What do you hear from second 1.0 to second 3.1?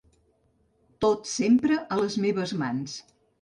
Tot sempre a les meves mans.